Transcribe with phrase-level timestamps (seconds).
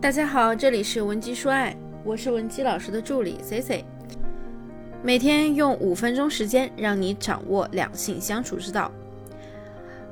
[0.00, 3.84] 大家好，这里是文姬说爱，我是文姬老师的助理 C C，
[5.02, 8.90] 每天用五分钟时间让你掌握两性相处之道。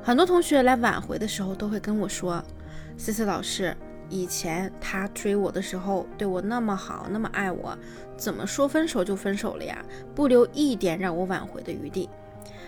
[0.03, 2.41] 很多同学来挽回的时候都会跟我说
[2.97, 3.75] ：“C C 老师，
[4.09, 7.75] 以前他追我的时候对我那么好，那么爱我，
[8.15, 9.83] 怎么说分手就分手了呀？
[10.13, 12.07] 不留一点让我挽回的余地。”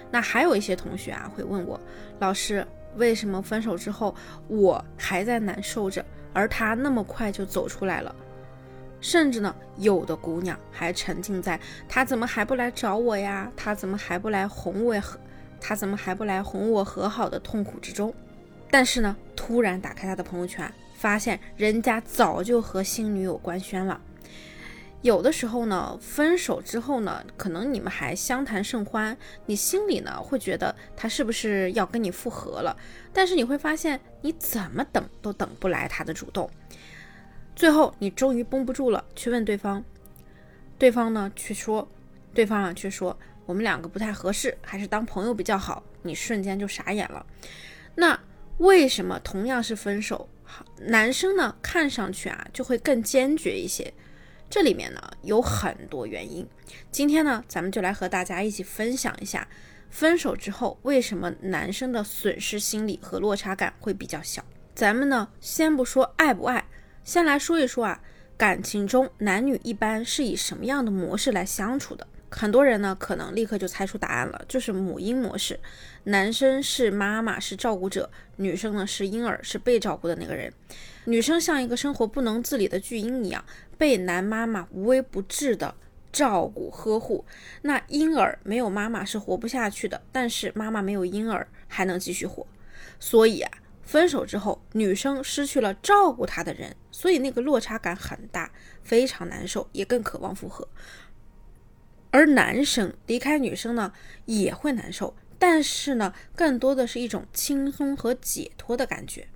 [0.10, 1.80] 那还有一些同学啊会问我
[2.18, 2.66] ：“老师，
[2.96, 4.16] 为什么分手之后
[4.48, 6.04] 我还在难受着？”
[6.34, 8.16] 而他那么快就走出来了，
[9.00, 13.52] 甚至呢，有的姑娘还沉浸在他怎么还不来找我呀？
[13.56, 15.20] 他怎么还不来哄我和？
[15.60, 18.14] 他怎么还不来哄我和好的痛苦之中？
[18.70, 24.00] 但是呢，突然打开他的朋友圈，发现人家早就和新女友官宣了。
[25.02, 32.78] 有的时候呢，分手之后呢，可能你们还相谈甚欢，你心里呢会觉得他是不是要跟你复合了？
[33.12, 36.50] 但是你会发现，你怎么等都等不来他的主动。
[37.56, 39.84] 最后你终于绷不住了，去问对方，
[40.78, 41.88] 对方呢却说，
[42.34, 45.84] 对方啊却说我们两个不太合适，还是当朋友比较好。
[46.04, 47.26] 你瞬间就傻眼了。
[47.96, 48.20] 那
[48.60, 50.30] 为什么同样是分手，
[50.78, 53.92] 男生呢看上去啊就会更坚决一些？
[54.52, 56.46] 这里面呢有很多原因，
[56.92, 59.48] 今天呢咱们就来和大家一起分享一下，
[59.90, 64.44] 分手之后为什么男生的损失心理和落差感会比较小。
[64.76, 66.68] 咱们呢先不说爱不爱，
[67.06, 68.02] 先来说一说啊，
[68.36, 72.06] 感情中男女一般是以什么样的模式来相处的？
[72.34, 75.60] 很多人呢，可能立刻就猜出答案了，就是母婴模式。
[76.06, 80.52] 男生是妈妈，是照顾者；女生呢是婴儿，是被照顾的那个人。
[81.06, 83.44] 女生像一个生活不能自理的巨婴一样，
[83.78, 85.76] 被男妈妈无微不至的
[86.12, 87.26] 照顾呵护。
[87.64, 92.48] 那婴儿没有妈妈是活不下去的，但是妈妈没有婴儿还能继续活。
[92.98, 93.52] 所以啊，
[93.84, 98.50] 分手之后，女生失去了照顾她的人，所以那个落差感很大，
[98.84, 100.68] 非常难受，也更渴望复合。
[102.12, 103.94] 而男生离开女生呢，
[104.26, 109.28] 也会难受，但是呢，更多的是一种轻松和解脱的感觉。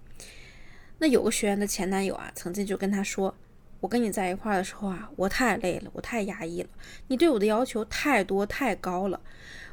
[0.97, 3.35] 那有个学员的前男友啊，曾经就跟他说
[3.79, 6.69] ：“我跟你在一块儿的时候啊，我太累了，我太压抑了，
[7.07, 9.21] 你对我的要求太多太高了，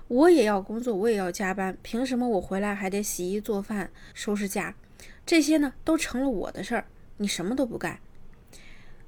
[0.07, 4.75] 我也要工作，我也要加班，凭什么我回来还得洗衣做饭、收拾家？
[5.27, 7.99] 这些呢，都成了我的事儿，你什么都不干，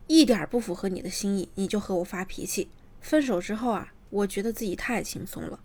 [0.09, 2.69] 一点不符合你的心意，你就和我发脾气。”
[3.01, 5.59] 分手之后啊，我觉得自己太轻松了。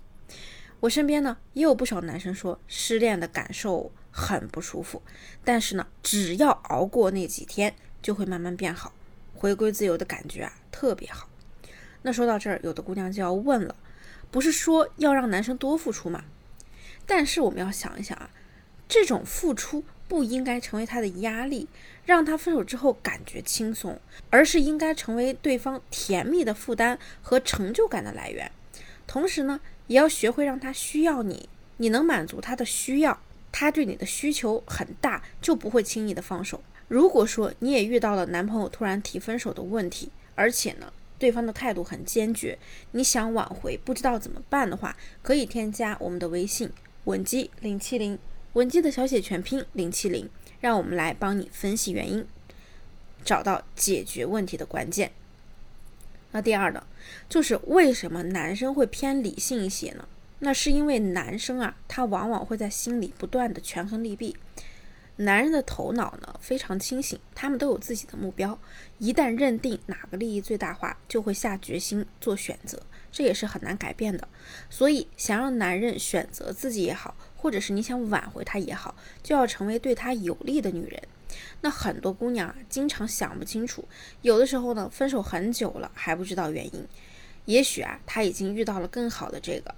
[0.79, 5.03] 我身边呢也有不少男生说，失恋的感受很不舒服，
[5.43, 8.91] 但是呢，只要熬过那几天，就会慢慢变好，
[9.35, 11.29] 回归自由的感觉啊特别好。
[12.01, 13.75] 那说到这儿，有的姑娘就要问了，
[14.31, 16.23] 不是说要让男生多付出吗？
[17.05, 18.31] 但是我们要想一想啊，
[18.87, 19.83] 这种付出。
[20.09, 21.69] 不应该成为他的压力，
[22.03, 23.97] 让他分手之后感觉轻松，
[24.31, 28.51] 而是应该成为对方甜蜜的负担和成就感的来源。
[29.05, 31.47] 同时呢，也要学会让他需要你，
[31.77, 33.21] 你能满足他的需要，
[33.51, 36.63] 他对你的需求很大，就不会轻易的放手。
[36.87, 42.57] 如果说你也遇到了男朋友突然提分手的问题，而且呢，对方的态度很坚决，
[42.93, 46.71] 你想挽回不知道怎么办的话，可以添加我们的微信
[47.03, 48.17] 文姬零七零。
[48.53, 50.29] 文姬的小写全拼零七零，
[50.59, 52.25] 让我们来帮你分析原因，
[53.23, 55.11] 找到解决问题的关键。
[56.31, 56.85] 那第二呢，
[57.27, 60.07] 就是为什么男生会偏理性一些呢？
[60.39, 64.35] 那是因为男生啊，他往往会在心里不断的权衡利弊。
[65.17, 68.57] 男人的头脑呢非常清醒，他们都有自己的目标，
[68.99, 74.27] 一旦认定哪个利益最大化，就会下决心做选择，这也是很难改变的。
[74.69, 77.15] 所以，想让男人选择自己也好。
[77.41, 78.93] 或者是你想挽回他也好，
[79.23, 81.01] 就要成为对他有利的女人。
[81.61, 83.85] 那很多姑娘啊，经常想不清楚，
[84.23, 86.85] 有的时候呢，分手很久了还不知道原因。
[87.45, 89.73] 也许啊，他已经遇到了更好的这个，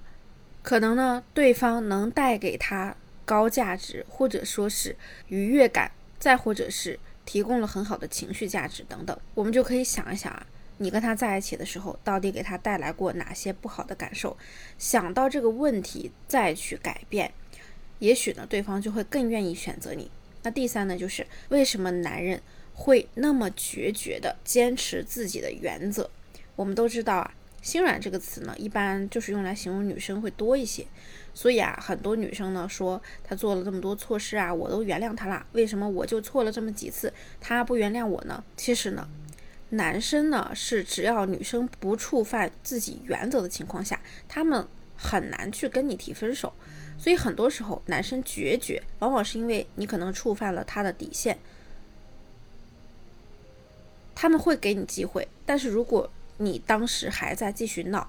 [0.64, 9.16] 可能呢，对方能带给他高价值，或者说是愉悦感，再或者是提供了很好的情绪价值等等。
[9.36, 10.48] 我们就可以想一想啊。
[10.82, 14.36] 你跟他在一起的时候，到底给他带来过哪些不好的感受？
[14.80, 17.32] 想到这个问题再去改变，
[18.00, 20.10] 也许呢，对方就会更愿意选择你。
[20.42, 22.42] 那第三呢，就是为什么男人
[22.74, 26.10] 会那么决绝的坚持自己的原则？
[26.56, 27.32] 我们都知道啊，
[27.62, 30.88] 心软这个词呢，一般就是用来形容女生会多一些。
[31.36, 38.44] 所以啊，很多女生呢说他做了这么多错事啊，我都原谅他了，为什么我就错了这么几次，他不原谅我呢？
[38.58, 39.08] 其实呢。
[39.72, 46.54] 男生呢是只要女生不触犯自己原则的情况下，他们很难去跟你提分手。
[46.98, 51.40] 所以很多时候男生决绝，往往是因为你可能触犯了他的底线。
[54.14, 58.08] 他们会给你机会，但是如果你当时还在继续闹，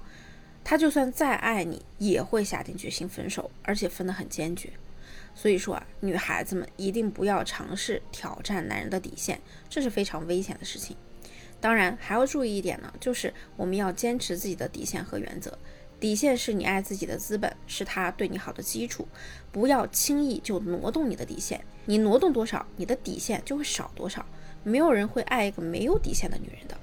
[0.63, 4.69] 他就算再爱你，也会下定决心分手，而且分得很坚决。
[5.33, 10.95] 所以说啊，女孩子们一定不要尝试挑战男人的底线，这是非常危险的事情。
[11.63, 15.57] 当然还要注意一点呢，就是我们要坚持自己的底线和原则。
[15.97, 19.07] 底线是你爱自己的资本，是他对你好的基础，
[19.49, 21.63] 不要轻易就挪动你的底线。
[21.85, 24.25] 你挪动多少，你的底线就会少多少。
[24.65, 26.75] 没有人会爱一个没有底线的女人的。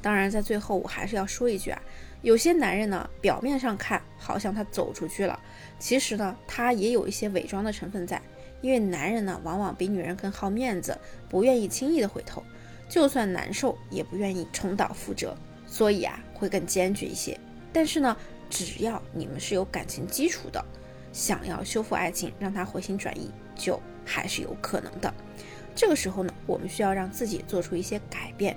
[0.00, 1.82] 当然，在最后我还是要说一句啊，
[2.22, 5.38] 有些男人呢，表面上看好像他走出去了，
[5.78, 8.22] 其实呢，他也有一些伪装的成分在。
[8.62, 10.98] 因为男人呢，往往比女人更好面子，
[11.28, 12.42] 不愿意轻易的回头，
[12.94, 15.34] 就算难受也不愿意重蹈覆辙，
[15.66, 17.36] 所以啊，会更坚决一些。
[17.72, 18.16] 但是呢，
[18.48, 20.64] 只要你们是有感情基础的，
[21.12, 25.12] 想要修复爱情，让他回心转意，就还是有可能的。
[25.74, 28.56] 这个时候呢，我们需要让自己做出一些改变。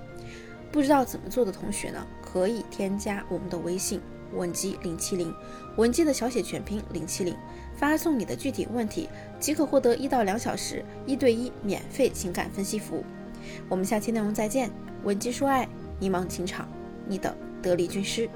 [0.72, 4.00] 不知道怎么做的同学呢，可以添加我们的微信
[4.34, 5.34] 文姬零七零，
[5.78, 7.36] 文姬的小写全拼零七零，
[7.76, 13.04] 发送你的具体问题，即可获得一到两小时一对一免费情感分析服务。
[13.70, 14.70] 我们下期内容再见，
[15.04, 15.68] 闻鸡说爱，
[16.00, 16.68] 迷茫情场，
[17.08, 18.30] 你的得力军师。